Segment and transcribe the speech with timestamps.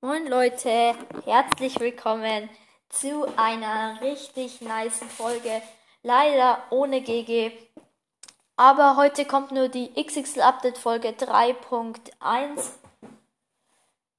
[0.00, 2.48] Moin Leute, herzlich willkommen
[2.88, 5.60] zu einer richtig nice Folge.
[6.04, 7.50] Leider ohne GG.
[8.54, 11.98] Aber heute kommt nur die XXL Update Folge 3.1.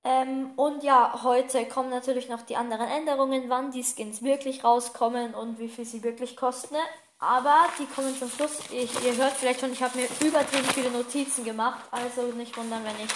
[0.04, 5.33] Ähm, und ja, heute kommen natürlich noch die anderen Änderungen, wann die Skins wirklich rauskommen
[5.33, 6.75] und wie viel sie wirklich kosten.
[7.19, 8.59] Aber die kommen zum Schluss.
[8.69, 11.79] Ich, ihr hört vielleicht schon, ich habe mir übertrieben viele Notizen gemacht.
[11.89, 13.11] Also nicht wundern, wenn ich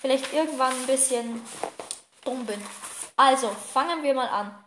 [0.00, 1.40] vielleicht irgendwann ein bisschen
[2.24, 2.60] dumm bin.
[3.16, 4.64] Also, fangen wir mal an.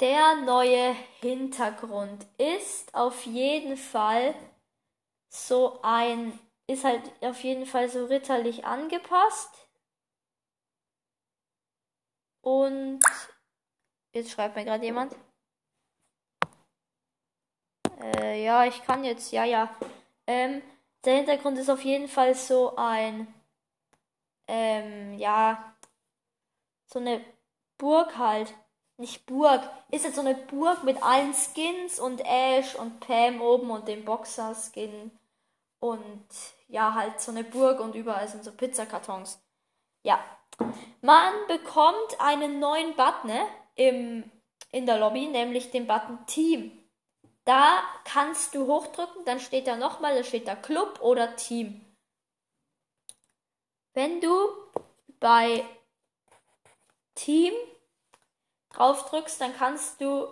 [0.00, 4.34] Der neue Hintergrund ist auf jeden Fall
[5.28, 9.68] so ein, ist halt auf jeden Fall so ritterlich angepasst.
[12.40, 13.00] Und
[14.12, 15.14] jetzt schreibt mir gerade jemand.
[18.00, 19.74] Äh, ja, ich kann jetzt, ja, ja.
[20.26, 20.62] Ähm,
[21.04, 23.32] der Hintergrund ist auf jeden Fall so ein,
[24.48, 25.73] ähm, ja,
[26.94, 27.22] so eine
[27.76, 28.54] Burg halt.
[28.96, 29.60] Nicht Burg.
[29.90, 34.04] Ist jetzt so eine Burg mit allen Skins und Ash und Pam oben und dem
[34.04, 35.10] Boxer-Skin.
[35.80, 36.28] Und
[36.68, 39.42] ja, halt so eine Burg und überall sind so Pizzakartons.
[40.04, 40.22] Ja.
[41.02, 44.30] Man bekommt einen neuen Button ne, im,
[44.70, 46.70] in der Lobby, nämlich den Button Team.
[47.44, 51.84] Da kannst du hochdrücken, dann steht da nochmal, da steht da Club oder Team.
[53.92, 54.30] Wenn du
[55.18, 55.64] bei
[57.14, 57.52] Team
[58.70, 60.26] draufdrückst, dann kannst du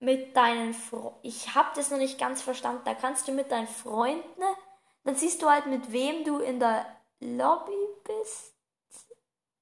[0.00, 3.66] mit deinen Freunden, ich habe das noch nicht ganz verstanden, da kannst du mit deinen
[3.66, 4.42] Freunden,
[5.04, 6.86] dann siehst du halt mit wem du in der
[7.20, 7.72] Lobby
[8.04, 8.54] bist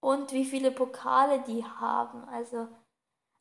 [0.00, 2.28] und wie viele Pokale die haben.
[2.28, 2.68] Also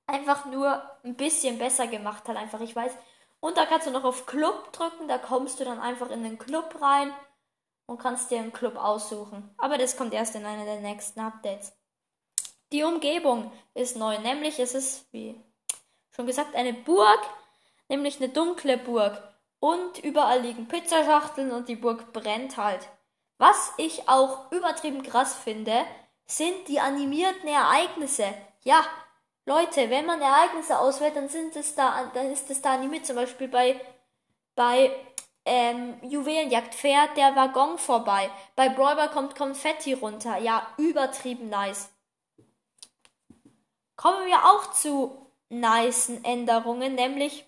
[0.08, 2.62] einfach nur ein bisschen besser gemacht halt einfach.
[2.62, 2.94] Ich weiß,
[3.40, 6.38] und da kannst du noch auf Club drücken, da kommst du dann einfach in den
[6.38, 7.14] Club rein
[7.88, 9.54] und kannst dir einen Club aussuchen.
[9.58, 11.75] Aber das kommt erst in einer der nächsten Updates.
[12.72, 15.40] Die Umgebung ist neu, nämlich es ist, wie
[16.12, 17.20] schon gesagt, eine Burg,
[17.88, 19.22] nämlich eine dunkle Burg.
[19.60, 22.88] Und überall liegen Pizzaschachteln und die Burg brennt halt.
[23.38, 25.86] Was ich auch übertrieben krass finde,
[26.26, 28.34] sind die animierten Ereignisse.
[28.64, 28.86] Ja,
[29.46, 33.06] Leute, wenn man Ereignisse auswählt, dann sind es da, dann ist es da animiert.
[33.06, 33.80] Zum Beispiel bei,
[34.56, 34.92] bei
[35.46, 38.30] ähm, Juwelenjagd fährt der Waggon vorbei.
[38.56, 40.38] Bei Brawler kommt Konfetti runter.
[40.38, 41.90] Ja, übertrieben nice.
[43.96, 47.46] Kommen wir auch zu nicen Änderungen, nämlich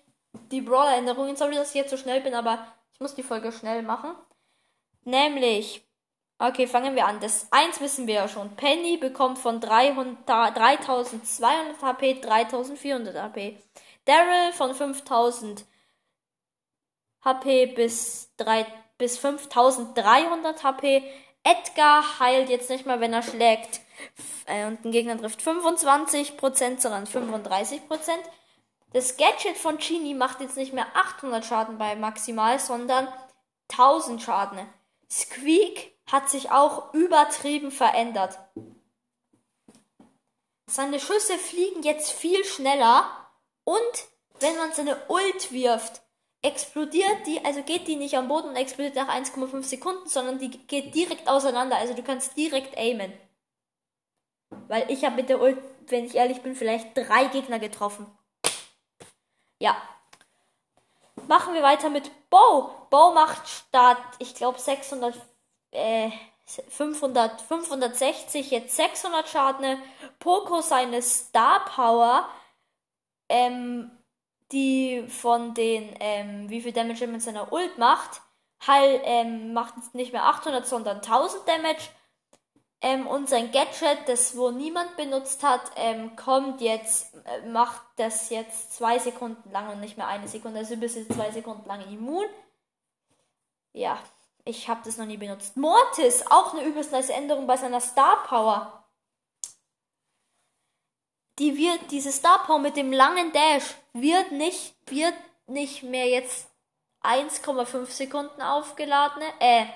[0.50, 1.36] die Brawler-Änderungen.
[1.36, 4.14] Sorry, dass ich jetzt so schnell bin, aber ich muss die Folge schnell machen.
[5.04, 5.88] Nämlich
[6.40, 7.18] Okay, fangen wir an.
[7.18, 8.54] Das 1 wissen wir ja schon.
[8.54, 10.24] Penny bekommt von 300,
[10.56, 13.58] 3200 HP 3400 HP.
[14.04, 15.64] Daryl von 5000
[17.24, 18.66] HP bis, 3,
[18.98, 21.02] bis 5300 HP.
[21.42, 23.80] Edgar heilt jetzt nicht mal, wenn er schlägt
[24.46, 27.80] äh, und den Gegner trifft 25%, sondern 35%.
[28.92, 33.08] Das Gadget von Genie macht jetzt nicht mehr 800 Schaden bei maximal, sondern
[33.70, 34.60] 1000 Schaden.
[35.10, 38.38] Squeak hat sich auch übertrieben verändert.
[40.66, 43.10] Seine Schüsse fliegen jetzt viel schneller
[43.64, 43.80] und
[44.40, 46.02] wenn man seine Ult wirft,
[46.42, 50.50] explodiert die, also geht die nicht am Boden und explodiert nach 1,5 Sekunden, sondern die
[50.50, 51.76] geht direkt auseinander.
[51.76, 53.12] Also du kannst direkt aimen.
[54.68, 58.06] Weil ich habe mit der Ult, wenn ich ehrlich bin, vielleicht drei Gegner getroffen.
[59.58, 59.76] Ja.
[61.26, 62.70] Machen wir weiter mit Bo.
[62.90, 65.14] Bo macht statt, ich glaube, 600
[65.72, 66.10] äh,
[66.68, 69.82] 500, 560, jetzt 600 Schaden.
[70.18, 72.28] Poco seine Star Power,
[73.28, 73.90] ähm,
[74.50, 78.22] die von den, ähm, wie viel Damage er mit seiner Ult macht,
[78.66, 81.90] heil, ähm, macht nicht mehr 800, sondern 1000 Damage.
[82.80, 88.30] Ähm, und sein Gadget, das wo niemand benutzt hat, ähm, kommt jetzt, äh, macht das
[88.30, 90.60] jetzt zwei Sekunden lang und nicht mehr eine Sekunde.
[90.60, 92.26] Also bis jetzt zwei Sekunden lang immun.
[93.72, 93.98] Ja.
[94.44, 95.58] Ich habe das noch nie benutzt.
[95.58, 98.82] Mortis, auch eine übelst nice Änderung bei seiner Star Power.
[101.38, 105.14] Die wird, diese Star Power mit dem langen Dash wird nicht, wird
[105.46, 106.48] nicht mehr jetzt
[107.02, 109.66] 1,5 Sekunden aufgeladen, äh,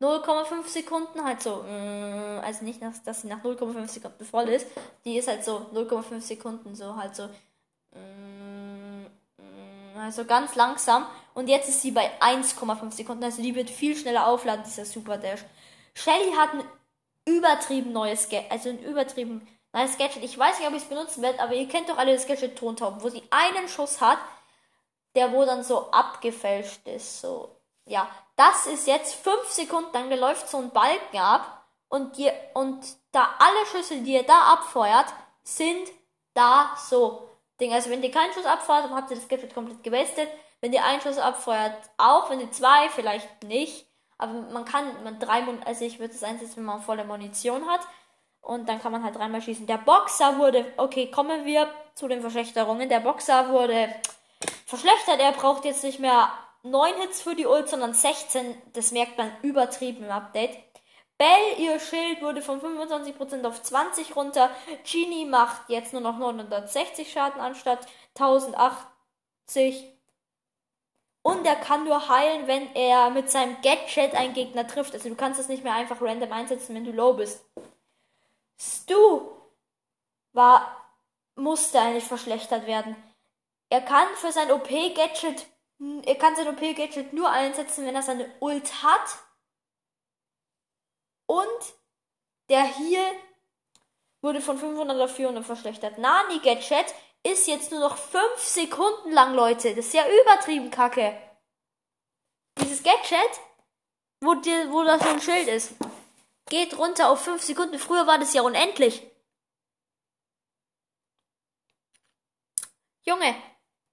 [0.00, 4.66] 0,5 Sekunden, halt so, mm, also nicht, dass sie nach 0,5 Sekunden voll ist,
[5.04, 7.28] die ist halt so 0,5 Sekunden, so halt so,
[10.00, 11.06] also ganz langsam.
[11.34, 13.24] Und jetzt ist sie bei 1,5 Sekunden.
[13.24, 15.44] Also die wird viel schneller aufladen, dieser Super Dash.
[15.94, 16.64] Shelly hat ein
[17.26, 20.24] übertrieben neues Gadget, also ein übertrieben neues Gadget.
[20.24, 22.58] Ich weiß nicht, ob ich es benutzen werde, aber ihr kennt doch alle das Gadget
[22.58, 24.18] Tontauben, wo sie einen Schuss hat,
[25.14, 27.20] der wo dann so abgefälscht ist.
[27.20, 27.54] So,
[27.86, 28.08] ja.
[28.40, 32.80] Das ist jetzt 5 Sekunden lang, da läuft so ein Balken ab und, die, und
[33.12, 35.90] da alle Schüsse, die ihr da abfeuert, sind
[36.32, 37.28] da so.
[37.60, 37.74] Ding.
[37.74, 40.26] Also wenn ihr keinen Schuss abfeuert, dann habt ihr das Gadget komplett gewastet.
[40.62, 42.30] Wenn ihr einen Schuss abfeuert, auch.
[42.30, 43.86] Wenn ihr zwei, vielleicht nicht.
[44.16, 47.82] Aber man kann, man drei, also ich würde es einsetzen, wenn man volle Munition hat.
[48.40, 49.66] Und dann kann man halt dreimal schießen.
[49.66, 52.88] Der Boxer wurde, okay, kommen wir zu den Verschlechterungen.
[52.88, 53.94] Der Boxer wurde
[54.64, 55.20] verschlechtert.
[55.20, 56.32] Er braucht jetzt nicht mehr
[56.62, 58.60] 9 Hits für die Ult, sondern 16.
[58.72, 60.58] Das merkt man übertrieben im Update.
[61.16, 64.50] Bell, ihr Schild wurde von 25% auf 20 runter.
[64.90, 67.86] Genie macht jetzt nur noch 960 Schaden anstatt
[68.18, 69.84] 1080.
[71.22, 74.94] Und er kann nur heilen, wenn er mit seinem Gadget einen Gegner trifft.
[74.94, 77.44] Also du kannst das nicht mehr einfach random einsetzen, wenn du low bist.
[78.58, 79.30] Stu
[80.32, 80.74] war,
[81.34, 82.96] musste eigentlich verschlechtert werden.
[83.68, 85.46] Er kann für sein OP-Gadget,
[86.04, 89.18] er kann sein OP-Gadget nur einsetzen, wenn er seine Ult hat.
[91.26, 91.74] Und
[92.48, 93.02] der hier
[94.20, 95.98] wurde von 500 auf 400 verschlechtert.
[95.98, 99.74] Nani Gadget ist jetzt nur noch 5 Sekunden lang, Leute.
[99.74, 101.16] Das ist ja übertrieben kacke.
[102.60, 103.40] Dieses Gadget,
[104.20, 105.74] wo, die, wo das so ein Schild ist
[106.50, 107.78] geht runter auf 5 Sekunden.
[107.78, 109.02] Früher war das ja unendlich.
[113.04, 113.34] Junge,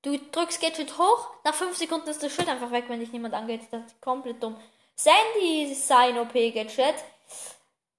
[0.07, 3.33] du drückst Gadget hoch, nach 5 Sekunden ist das Schild einfach weg, wenn dich niemand
[3.33, 3.61] angeht.
[3.71, 4.55] Das ist komplett dumm.
[4.95, 6.95] Sandy sein OP-Gadget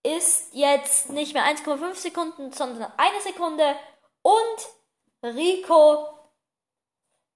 [0.02, 3.76] ist jetzt nicht mehr 1,5 Sekunden, sondern eine Sekunde.
[4.22, 4.34] Und
[5.22, 6.08] Rico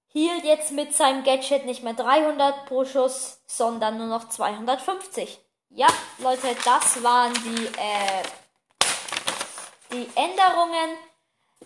[0.07, 5.39] hielt jetzt mit seinem Gadget nicht mehr 300 pro Schuss, sondern nur noch 250.
[5.69, 5.87] Ja,
[6.19, 8.23] Leute, das waren die, äh,
[9.91, 10.97] die Änderungen.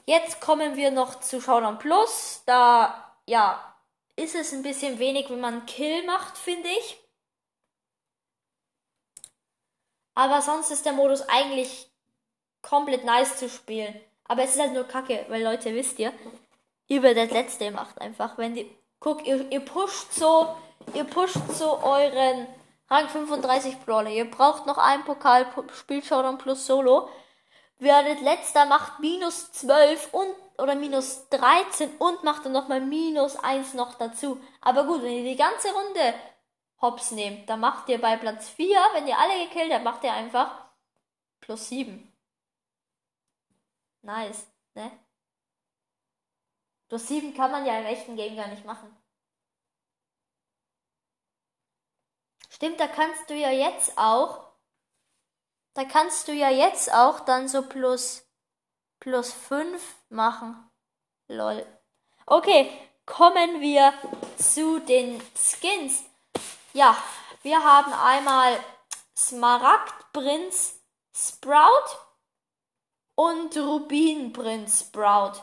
[0.06, 2.44] Jetzt kommen wir noch zu Showdown Plus.
[2.46, 3.62] Da, ja,
[4.16, 6.98] ist es ein bisschen wenig, wenn man Kill macht, finde ich.
[10.16, 11.90] Aber sonst ist der Modus eigentlich
[12.62, 14.00] komplett nice zu spielen.
[14.28, 16.12] Aber es ist halt nur kacke, weil Leute, wisst ihr,
[16.90, 18.38] über das letzte macht einfach.
[18.38, 20.56] Wenn die, guck, ihr, ihr pusht so,
[20.94, 22.48] ihr pusht so euren
[22.90, 24.10] Rang 35 Brawler.
[24.10, 27.10] Ihr braucht noch einen Pokal, spielt Showdown plus Solo.
[27.80, 33.76] Werdet letzter, macht minus 12 und, oder minus 13 und macht dann nochmal minus 1
[33.76, 34.42] noch dazu.
[34.62, 36.14] Aber gut, wenn ihr die ganze Runde
[36.82, 40.14] hops nehmt, dann macht ihr bei Platz 4, wenn ihr alle gekillt habt, macht ihr
[40.14, 40.68] einfach
[41.40, 42.12] plus 7.
[44.02, 44.92] Nice, ne?
[46.88, 48.96] Plus 7 kann man ja im echten Game gar nicht machen.
[52.50, 54.47] Stimmt, da kannst du ja jetzt auch.
[55.78, 58.26] Da kannst du ja jetzt auch dann so plus
[59.00, 59.80] plus 5
[60.10, 60.56] machen.
[61.28, 61.64] Lol.
[62.26, 62.72] Okay,
[63.06, 63.94] kommen wir
[64.40, 66.04] zu den Skins.
[66.74, 66.98] Ja,
[67.44, 68.58] wir haben einmal
[69.16, 70.80] Smaragdprinz
[71.16, 71.96] Sprout
[73.14, 75.34] und Rubinprinz Sprout.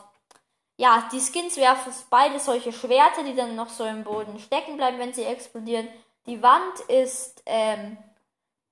[0.75, 4.99] Ja, die Skins werfen beide solche Schwerter, die dann noch so im Boden stecken bleiben,
[4.99, 5.87] wenn sie explodieren.
[6.25, 7.97] Die Wand ist ähm,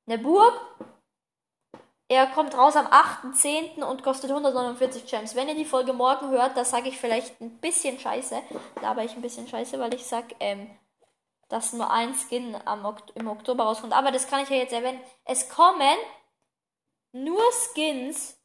[0.06, 0.60] eine Burg.
[2.10, 3.82] Er kommt raus am 8.10.
[3.84, 5.36] und kostet 149 Gems.
[5.36, 8.42] Wenn ihr die Folge morgen hört, da sage ich vielleicht ein bisschen scheiße.
[8.82, 10.70] Da aber ich ein bisschen scheiße, weil ich sag, ähm,
[11.50, 13.94] dass nur ein Skin am im Oktober rauskommt.
[13.94, 15.02] Aber das kann ich ja jetzt erwähnen.
[15.24, 15.98] Es kommen
[17.14, 18.38] nur Skins.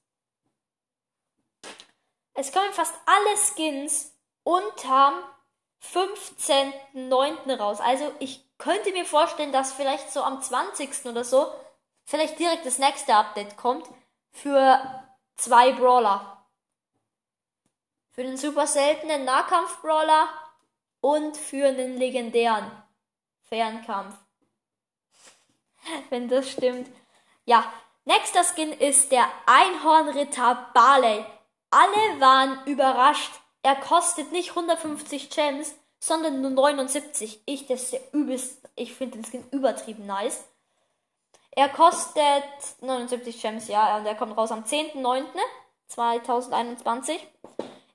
[2.35, 5.15] Es kommen fast alle Skins unterm
[5.83, 7.57] 15.09.
[7.57, 7.81] raus.
[7.81, 11.07] Also ich könnte mir vorstellen, dass vielleicht so am 20.
[11.07, 11.53] oder so
[12.09, 13.87] vielleicht direkt das nächste Update kommt
[14.33, 14.81] für
[15.37, 16.43] zwei Brawler.
[18.11, 20.29] Für den super seltenen Nahkampf-Brawler
[21.01, 22.71] und für einen legendären
[23.43, 24.17] Fernkampf.
[26.11, 26.89] Wenn das stimmt.
[27.45, 27.71] Ja,
[28.07, 31.25] nächster Skin ist der Einhornritter Barley.
[31.71, 33.33] Alle waren überrascht.
[33.63, 37.43] Er kostet nicht 150 Gems, sondern nur 79.
[37.45, 40.45] Ich, das ist der übelst, ich finde den Skin übertrieben nice.
[41.59, 42.45] Er kostet
[42.83, 47.19] 79 Gems, ja, und er kommt raus am 10.09.2021.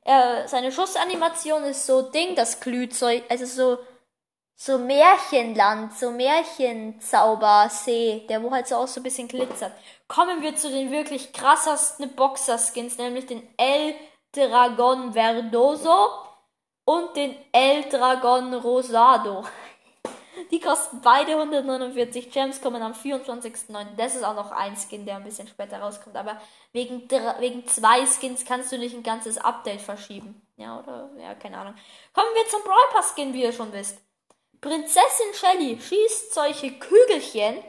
[0.04, 3.78] Er, seine Schussanimation ist so Ding, das Glühzeug, also so,
[4.58, 9.72] so Märchenland, so Märchenzaubersee, der wo halt so auch so ein bisschen glitzert.
[10.10, 13.96] Kommen wir zu den wirklich krassesten Boxer-Skins, nämlich den El
[14.34, 16.10] Dragon Verdoso
[16.84, 19.46] und den El Dragon Rosado.
[20.52, 23.96] Die kosten beide 149 Gems, kommen am 24.09.
[23.98, 26.16] Das ist auch noch ein Skin, der ein bisschen später rauskommt.
[26.16, 27.10] Aber wegen,
[27.40, 30.42] wegen zwei Skins kannst du nicht ein ganzes Update verschieben.
[30.58, 31.10] Ja, oder?
[31.20, 31.76] Ja, keine Ahnung.
[32.14, 34.00] Kommen wir zum Brawl Pass Skin, wie ihr schon wisst.
[34.62, 37.64] Prinzessin Shelly schießt solche Kügelchen.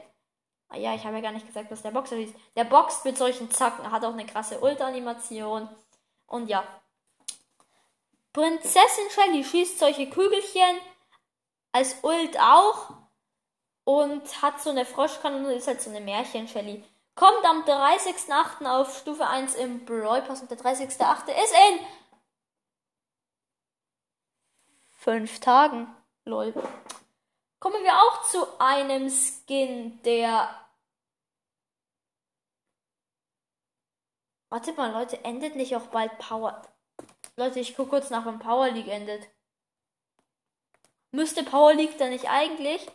[0.69, 2.35] Ah ja, ich habe ja gar nicht gesagt, was der Boxer ist.
[2.57, 5.69] Der boxt mit solchen Zacken, hat auch eine krasse Ult-Animation.
[6.27, 6.65] Und ja.
[8.33, 10.79] Prinzessin Shelly schießt solche Kügelchen
[11.75, 12.95] als Ult auch
[13.85, 16.85] und hat so eine Froschkanone, ist halt so eine Märchen-Shelly.
[17.17, 18.67] Kommt am 30.08.
[18.67, 21.29] auf Stufe 1 im Brawl Pass und der 30.08.
[21.29, 21.87] ist in
[24.93, 25.95] 5 Tagen.
[26.25, 26.55] Lol.
[27.61, 30.49] Kommen wir auch zu einem Skin, der.
[34.49, 36.63] Warte mal, Leute, endet nicht auch bald Power.
[37.37, 39.29] Leute, ich gucke kurz nach, wann Power League endet.
[41.15, 42.87] Müsste Power League dann nicht eigentlich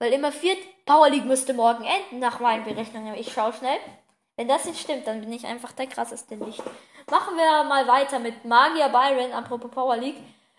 [0.00, 3.14] weil immer vier Power League müsste morgen enden, nach meinen Berechnungen.
[3.14, 3.78] Ich schau schnell.
[4.34, 6.62] Wenn das nicht stimmt, dann bin ich einfach der krasseste nicht.
[7.10, 10.16] Machen wir mal weiter mit Magier Byron, apropos Power League.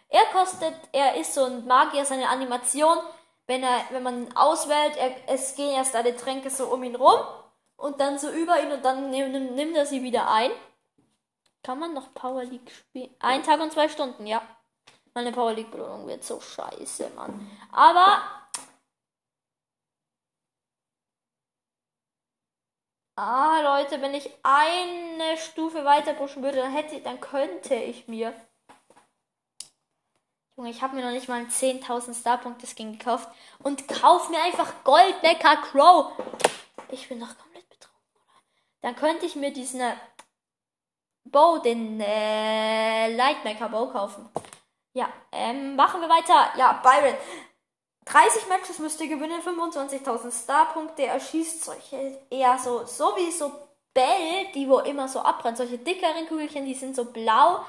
[0.09, 2.97] Er kostet, er ist so ein Magier, seine Animation,
[3.47, 6.95] wenn er, wenn man ihn auswählt, er, es gehen erst alle Tränke so um ihn
[6.95, 7.19] rum
[7.77, 10.51] und dann so über ihn und dann nimmt, nimmt er sie wieder ein.
[11.63, 13.15] Kann man noch Power League spielen?
[13.19, 14.43] Ein Tag und zwei Stunden, ja.
[15.13, 17.49] Meine Power League Belohnung wird so scheiße, Mann.
[17.71, 18.21] Aber
[23.23, 28.33] Ah, Leute, wenn ich eine Stufe weiter pushen würde, dann hätte, dann könnte ich mir.
[30.57, 34.41] Junge, ich habe mir noch nicht mal einen 10.000 Starpunkte Skin gekauft und kauf mir
[34.41, 36.13] einfach Goldnecker Crow.
[36.89, 38.01] Ich bin noch komplett betrunken?
[38.81, 39.95] Dann könnte ich mir diesen äh,
[41.25, 44.29] Bow, den äh, Lightmaker Bow kaufen.
[44.93, 46.57] Ja, ähm, machen wir weiter.
[46.57, 47.15] Ja, Byron.
[48.05, 51.03] 30 Matches müsste gewinnen, 25.000 Starpunkte.
[51.03, 53.51] Er schießt solche eher so, so wie so
[53.93, 55.55] Bell, die wo immer so abbrennen.
[55.55, 57.65] Solche dickeren Kügelchen, die sind so blau.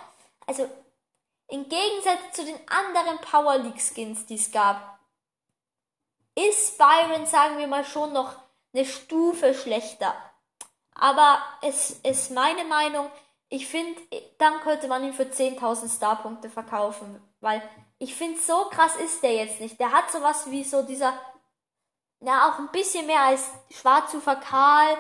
[0.47, 0.69] Also
[1.49, 4.99] im Gegensatz zu den anderen Power League Skins, die es gab,
[6.35, 8.37] ist Byron, sagen wir mal, schon noch
[8.73, 10.15] eine Stufe schlechter.
[10.95, 13.11] Aber es ist meine Meinung,
[13.53, 14.01] ich finde,
[14.39, 17.63] dann könnte man ihn für 10.000 Starpunkte verkaufen, weil
[17.99, 19.79] ich finde, so krass ist der jetzt nicht.
[19.79, 21.13] Der hat sowas wie so dieser,
[22.21, 24.97] ja, auch ein bisschen mehr als Schwarzufer Karl,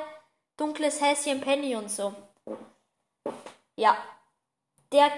[0.58, 2.14] dunkles Häschen Penny und so.
[3.76, 3.96] Ja.
[4.92, 5.10] Der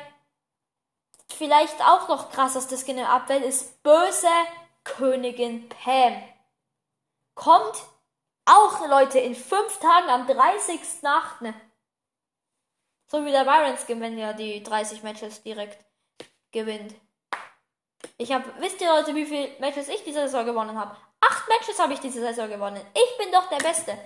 [1.35, 4.29] vielleicht auch noch krasseste Skin im Abwelt ist böse
[4.85, 6.23] Königin Pam.
[7.35, 7.83] Kommt
[8.45, 11.53] auch, Leute, in fünf Tagen am 30.8.
[13.15, 15.79] So wie der Byron Skin, wenn er die 30 Matches direkt
[16.51, 16.97] gewinnt.
[18.19, 20.97] Ich habe, wisst ihr Leute, wie viele Matches ich diese Saison gewonnen habe?
[21.21, 22.85] Acht Matches habe ich diese Saison gewonnen.
[22.93, 23.97] Ich bin doch der Beste.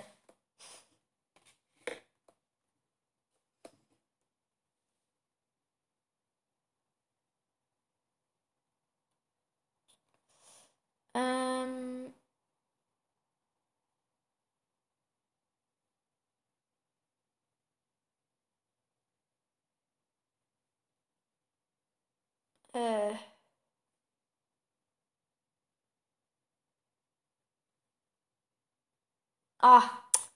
[22.79, 23.13] Äh.
[29.61, 29.83] Ah,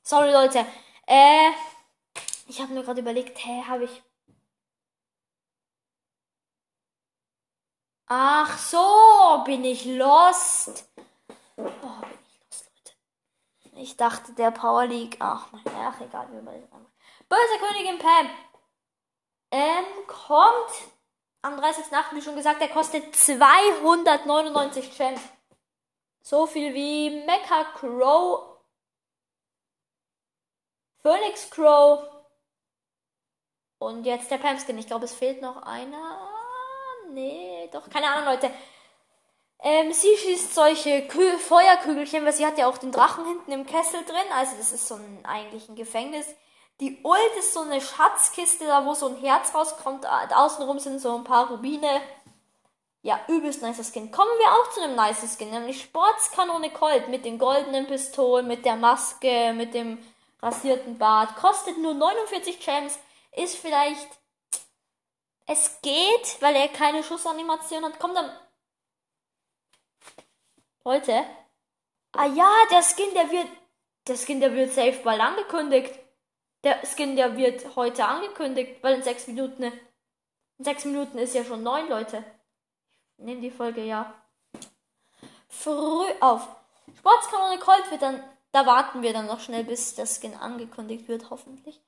[0.04, 0.66] sorry Leute.
[1.08, 1.52] Äh,
[2.48, 4.04] ich habe mir gerade überlegt, hä, habe ich.
[8.08, 10.86] Ach so, bin ich lost.
[11.58, 11.64] Oh,
[12.02, 13.82] bin ich lost, Leute.
[13.82, 15.16] Ich dachte, der Power League.
[15.20, 16.70] Ach, mein, ach egal, wie man das
[17.30, 18.30] Böse Königin Pam.
[19.52, 20.93] Ähm, kommt
[21.44, 22.16] am 30.8.
[22.16, 25.22] wie schon gesagt, der kostet 299 Gems.
[26.24, 28.54] So viel wie Mecha Crow
[31.04, 32.08] Phoenix Crow.
[33.78, 34.78] Und jetzt der Pamskin.
[34.78, 36.30] Ich glaube, es fehlt noch einer.
[37.12, 38.50] Nee, doch, keine Ahnung, Leute.
[39.60, 43.66] Ähm, sie schießt solche Kü Feuerkügelchen, weil sie hat ja auch den Drachen hinten im
[43.66, 44.32] Kessel drin.
[44.34, 46.34] Also das ist so ein eigentlich ein Gefängnis.
[46.80, 50.06] Die Ult ist so eine Schatzkiste, da wo so ein Herz rauskommt.
[50.06, 52.02] Außenrum sind so ein paar Rubine.
[53.04, 54.12] Ja, übelst nicer Skin.
[54.12, 58.66] Kommen wir auch zu einem nice Skin, nämlich Sportskanone Colt mit den goldenen Pistolen, mit
[58.66, 60.00] der Maske, mit dem
[60.42, 61.36] rasierten Bart.
[61.36, 62.98] Kostet nur 49 Gems.
[63.34, 64.08] Ist vielleicht.
[65.46, 68.00] Es geht, weil er keine Schussanimation hat.
[68.00, 68.32] Kommt dann.
[70.86, 71.26] Leute.
[72.14, 73.48] Ah ja, der Skin, der wird.
[74.08, 75.98] Der Skin, der wird safe bald angekündigt.
[76.64, 79.64] Der Skin, der wird heute angekündigt, weil in sechs Minuten.
[79.64, 82.24] In sechs Minuten ist ja schon neun, Leute.
[83.18, 84.14] Nehmen die Folge ja.
[85.50, 86.48] Früh auf.
[86.98, 91.32] Sportskanone Colt wird dann da warten wir dann noch schnell, bis der Skin angekündigt wird,
[91.32, 91.82] hoffentlich.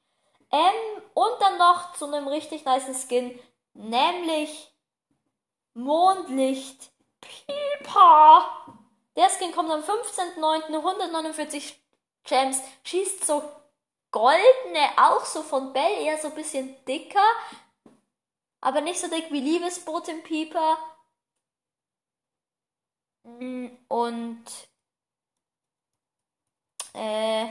[0.52, 3.40] Ähm, und dann noch zu einem richtig nice Skin,
[3.74, 4.74] nämlich
[5.76, 6.92] Mondlicht
[7.22, 8.66] Pipa.
[9.16, 10.76] Der Skin kommt am 15.09.
[10.76, 11.80] 149
[12.24, 12.60] Gems.
[12.84, 13.44] Schießt so
[14.16, 17.28] goldene, auch so von Bell, eher so ein bisschen dicker.
[18.62, 20.78] Aber nicht so dick wie Liebesboten Pieper.
[23.24, 24.46] Mm, und
[26.94, 27.48] äh,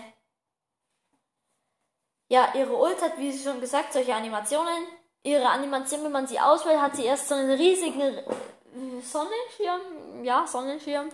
[2.29, 4.87] ja, ihre Ult hat, wie schon gesagt, solche Animationen.
[5.23, 10.25] Ihre Animation, wenn man sie auswählt, hat sie erst so einen riesigen äh, Sonnenschirm.
[10.25, 11.11] Ja, Sonnenschirm.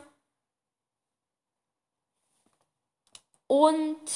[3.49, 4.11] Und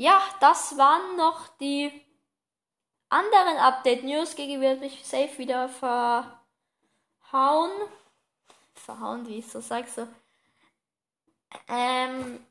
[0.00, 1.92] ja, das waren noch die
[3.10, 4.34] anderen Update-News.
[4.34, 6.40] Gigi wird mich safe wieder verhauen.
[8.74, 10.08] Verhauen, wie ich so sag, so.
[11.68, 12.46] Ähm.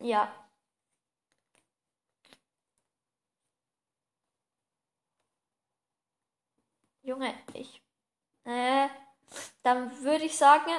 [0.00, 0.32] Ja.
[7.02, 7.80] Junge, ich.
[8.44, 8.88] Äh,
[9.62, 10.70] dann würde ich sagen,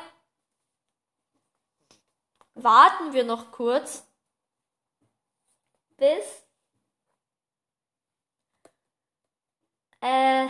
[2.56, 4.04] warten wir noch kurz,
[5.98, 6.44] bis
[10.02, 10.48] äh,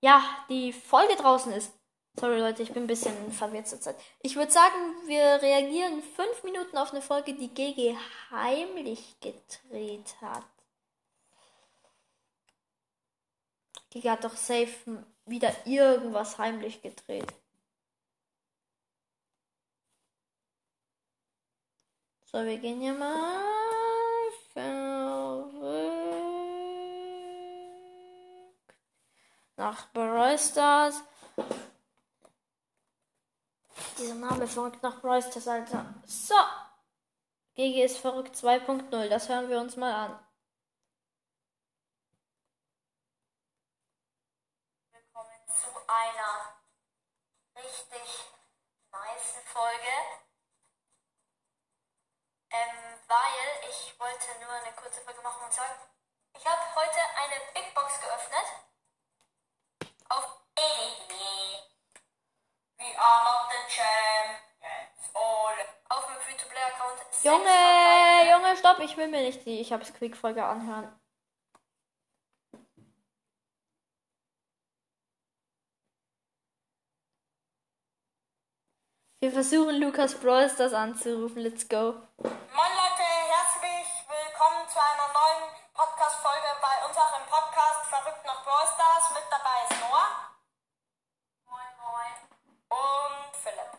[0.00, 1.72] ja, die Folge draußen ist.
[2.18, 3.96] Sorry Leute, ich bin ein bisschen verwirrt zur Zeit.
[4.22, 4.74] Ich würde sagen,
[5.06, 7.96] wir reagieren fünf Minuten auf eine Folge, die GG
[8.30, 10.44] heimlich gedreht hat.
[13.90, 17.32] GG hat doch safe wieder irgendwas heimlich gedreht.
[22.30, 25.48] So, wir gehen hier mal verrückt
[29.56, 30.38] nach Brawl.
[33.98, 35.94] Dieser Name verrückt nach Brawl Alter.
[36.04, 36.34] So.
[37.54, 39.08] GG ist verrückt 2.0.
[39.08, 40.27] Das hören wir uns mal an.
[45.88, 46.54] Einer
[47.56, 48.24] richtig
[48.92, 49.94] nice Folge.
[52.50, 55.80] Ähm, weil ich wollte nur eine kurze Folge machen und sagen,
[56.34, 58.46] ich habe heute eine Big Box geöffnet.
[60.08, 60.38] Auf
[62.78, 63.58] We are not the.
[65.14, 65.54] All.
[65.88, 67.00] Auf meinem Free-to-Play-Account.
[67.24, 70.98] Junge, Junge, stopp, ich will mir nicht die Ich hab's Quick-Folge anhören.
[79.20, 81.42] Wir versuchen Lukas Brawl Stars anzurufen.
[81.42, 81.76] Let's go.
[82.22, 89.10] Moin Leute, herzlich willkommen zu einer neuen Podcast-Folge bei unserem Podcast Verrückt nach Brawl Stars.
[89.10, 90.38] Mit dabei ist Noah.
[91.46, 92.14] Moin, moin.
[92.70, 93.72] Und Philipp.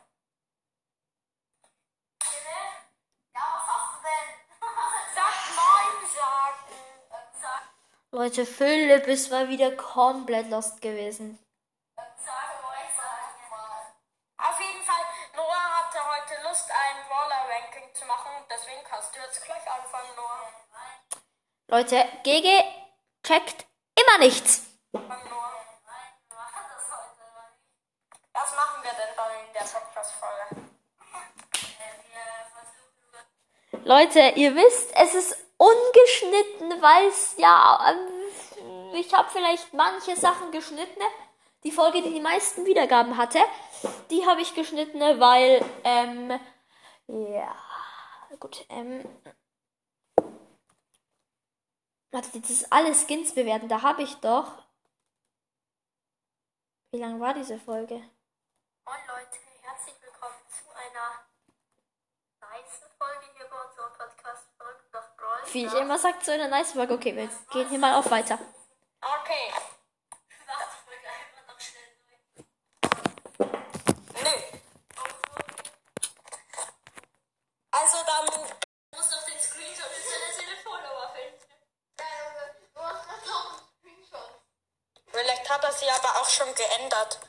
[2.19, 2.75] Philipp?
[3.33, 4.27] Ja, was hast du denn?
[5.15, 6.67] Sag Moin sagen.
[7.41, 7.63] Sag,
[8.11, 11.39] Leute, Philipp ist mal wieder komplett lost gewesen.
[19.29, 20.49] Jetzt gleich anfangen, Noah.
[21.67, 22.63] Leute, GG
[23.23, 24.65] checkt immer nichts.
[24.91, 25.03] Was
[28.55, 30.69] machen wir denn dann in der Podcast-Folge?
[33.83, 37.87] Leute, ihr wisst, es ist ungeschnitten, weil es ja.
[37.91, 41.01] ähm, Ich habe vielleicht manche Sachen geschnitten.
[41.63, 43.39] Die Folge, die die meisten Wiedergaben hatte,
[44.09, 45.63] die habe ich geschnitten, weil.
[45.83, 46.39] Ähm,
[47.07, 47.68] ja.
[48.37, 49.03] Gut, ähm.
[52.11, 53.67] Warte, das ist alles Skins bewerten.
[53.67, 54.63] Da habe ich doch.
[56.91, 57.95] Wie lang war diese Folge?
[58.85, 61.25] Moin Leute, herzlich willkommen zu einer
[62.39, 65.39] nice Folge hier bei unserem Podcast Verrückt nach Brawl.
[65.53, 66.93] Wie ich immer sagt, so eine nice Folge.
[66.93, 68.39] Okay, wir gehen hier mal auf weiter.
[69.01, 69.53] Okay.
[74.15, 74.29] Nö.
[77.71, 78.25] Also dann.
[78.25, 81.45] Du musst noch den Screenshot in seine Telefonnummer finden.
[85.11, 87.19] Vielleicht hat er sie aber auch schon geändert.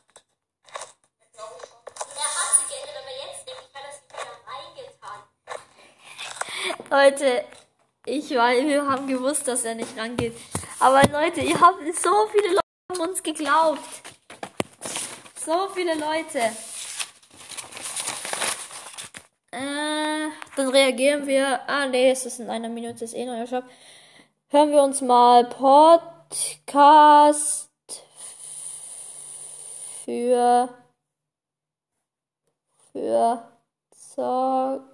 [1.34, 5.20] Er hat sie geändert, aber jetzt nämlich hat er sie wieder reingetan.
[6.90, 7.44] Leute,
[8.05, 10.35] ich war, wir haben gewusst, dass er nicht rangeht.
[10.81, 13.79] Aber Leute, ihr habt so viele Leute haben uns geglaubt.
[15.37, 16.40] So viele Leute.
[19.53, 21.61] Äh, dann reagieren wir.
[21.68, 23.64] Ah, nee, es ist in einer Minute, ist eh neuer Shop.
[24.48, 26.11] Hören wir uns mal Podcast
[30.05, 30.68] für
[32.92, 33.48] für
[33.90, 34.89] Zock.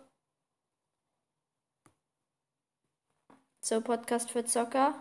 [3.69, 4.95] So, Podcast für Zocker.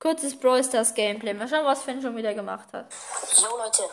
[0.00, 1.34] Kurzes Brawl Stars Gameplay.
[1.34, 2.90] Mal schauen, was Finn schon wieder gemacht hat.
[3.36, 3.90] Jo Leute,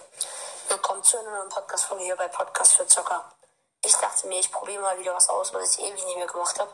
[0.70, 3.36] willkommen zu einer neuen Podcast-Folge hier bei Podcast für Zocker.
[3.84, 6.58] Ich dachte mir, ich probiere mal wieder was aus, was ich ewig nicht mehr gemacht
[6.58, 6.74] habe.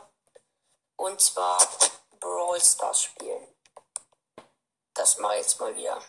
[0.97, 1.57] Und zwar
[2.19, 3.47] Brawl Stars spielen.
[4.93, 5.99] Das mache ich jetzt mal wieder.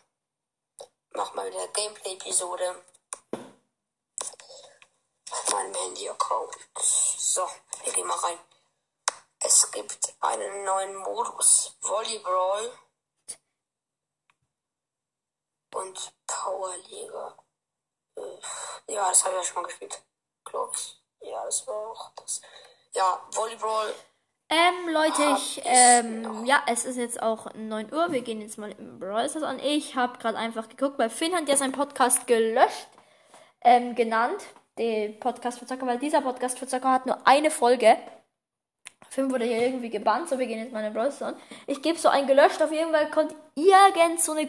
[1.12, 2.85] Mach mal wieder Gameplay-Episode.
[5.31, 6.55] Auf meinem Handy-Account.
[6.77, 7.48] So,
[7.85, 8.38] wir gehen mal rein.
[9.44, 10.14] Es gibt
[10.52, 11.76] einen neuen Modus.
[11.80, 12.70] Volleyball
[15.74, 17.36] und Powerliga.
[18.16, 20.02] Äh, Ja, das habe ich ja schon mal gespielt.
[20.44, 21.00] Glaube ich.
[21.20, 22.42] Ja, das war auch das.
[22.94, 23.94] Ja, Volleyball.
[24.50, 28.12] Ähm, Leute, ich, ähm, ja, es ist jetzt auch 9 Uhr.
[28.12, 29.58] Wir gehen jetzt mal im Brawl Stars an.
[29.60, 32.88] Ich habe gerade einfach geguckt, weil Finn hat ja seinen Podcast gelöscht,
[33.62, 34.44] ähm, genannt.
[34.78, 37.96] Den Podcast für Zocker, weil dieser Podcast für Zocker hat nur eine Folge.
[39.12, 41.40] Finn wurde hier irgendwie gebannt, so wir gehen jetzt Brawl Stars an.
[41.66, 44.48] Ich gebe so ein gelöscht auf jeden Fall kommt irgend so eine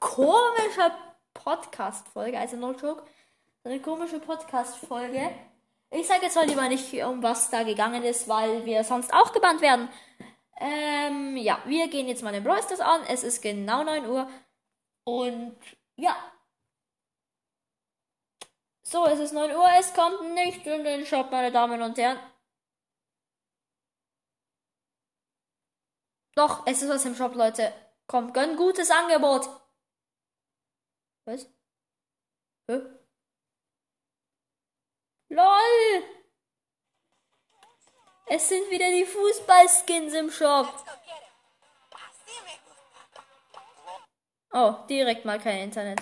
[0.00, 0.90] komische
[1.32, 3.04] Podcast-Folge, also no joke,
[3.62, 5.30] so eine komische Podcast-Folge.
[5.90, 9.32] Ich sage jetzt mal lieber nicht, um was da gegangen ist, weil wir sonst auch
[9.32, 9.88] gebannt werden.
[10.58, 13.02] Ähm, ja, wir gehen jetzt den Brawl Stars an.
[13.06, 14.28] Es ist genau 9 Uhr.
[15.04, 15.56] Und
[15.94, 16.16] ja.
[18.82, 19.68] So, es ist 9 Uhr.
[19.78, 22.18] Es kommt nicht in den Shop, meine Damen und Herren.
[26.34, 27.72] Doch, es ist was im Shop, Leute.
[28.06, 29.48] Kommt, gönn gutes Angebot.
[31.24, 31.46] Was?
[32.68, 32.80] Hä?
[35.28, 36.02] LOL!
[38.26, 40.68] Es sind wieder die Fußballskins im Shop.
[44.52, 46.00] Oh, direkt mal kein Internet.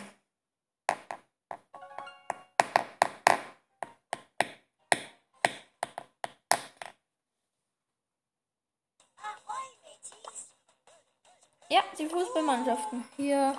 [12.00, 13.04] Die Fußballmannschaften.
[13.16, 13.56] Hier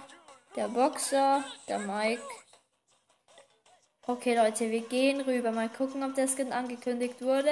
[0.56, 2.22] der Boxer, der Mike.
[4.08, 5.52] Okay, Leute, wir gehen rüber.
[5.52, 7.52] Mal gucken, ob der Skin angekündigt wurde.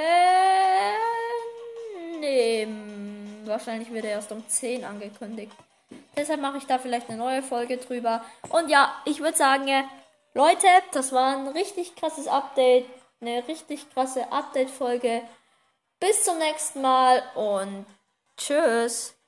[2.19, 2.67] Nee,
[3.45, 5.53] wahrscheinlich wird er erst um 10 angekündigt.
[6.17, 8.25] Deshalb mache ich da vielleicht eine neue Folge drüber.
[8.49, 9.83] Und ja, ich würde sagen, äh,
[10.33, 12.85] Leute, das war ein richtig krasses Update.
[13.21, 15.21] Eine richtig krasse Update-Folge.
[15.99, 17.85] Bis zum nächsten Mal und
[18.37, 19.13] tschüss.